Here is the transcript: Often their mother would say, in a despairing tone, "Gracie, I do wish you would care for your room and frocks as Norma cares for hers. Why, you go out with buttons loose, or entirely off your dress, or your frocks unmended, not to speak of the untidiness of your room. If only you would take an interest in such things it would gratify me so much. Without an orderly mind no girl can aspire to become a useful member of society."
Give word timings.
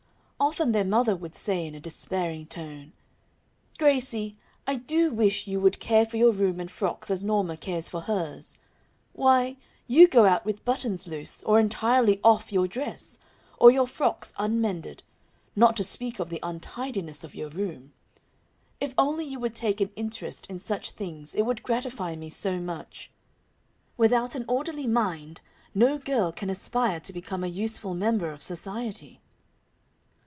Often 0.43 0.71
their 0.71 0.83
mother 0.83 1.15
would 1.15 1.35
say, 1.35 1.67
in 1.67 1.75
a 1.75 1.79
despairing 1.79 2.47
tone, 2.47 2.93
"Gracie, 3.77 4.37
I 4.65 4.77
do 4.77 5.11
wish 5.13 5.45
you 5.45 5.59
would 5.61 5.79
care 5.79 6.03
for 6.03 6.17
your 6.17 6.31
room 6.31 6.59
and 6.59 6.69
frocks 6.69 7.11
as 7.11 7.23
Norma 7.23 7.55
cares 7.55 7.87
for 7.87 8.01
hers. 8.01 8.57
Why, 9.13 9.57
you 9.85 10.07
go 10.07 10.25
out 10.25 10.43
with 10.43 10.65
buttons 10.65 11.05
loose, 11.07 11.43
or 11.43 11.59
entirely 11.59 12.19
off 12.23 12.51
your 12.51 12.67
dress, 12.67 13.19
or 13.59 13.69
your 13.69 13.85
frocks 13.85 14.33
unmended, 14.35 15.03
not 15.55 15.77
to 15.77 15.83
speak 15.83 16.17
of 16.17 16.31
the 16.31 16.39
untidiness 16.41 17.23
of 17.23 17.35
your 17.35 17.49
room. 17.49 17.93
If 18.79 18.95
only 18.97 19.25
you 19.25 19.39
would 19.39 19.53
take 19.53 19.79
an 19.79 19.91
interest 19.95 20.47
in 20.47 20.57
such 20.57 20.89
things 20.89 21.35
it 21.35 21.43
would 21.45 21.61
gratify 21.61 22.15
me 22.15 22.29
so 22.29 22.59
much. 22.59 23.11
Without 23.95 24.33
an 24.33 24.45
orderly 24.47 24.87
mind 24.87 25.41
no 25.75 25.99
girl 25.99 26.31
can 26.31 26.49
aspire 26.49 26.99
to 26.99 27.13
become 27.13 27.43
a 27.43 27.47
useful 27.47 27.93
member 27.93 28.31
of 28.31 28.41
society." 28.41 29.19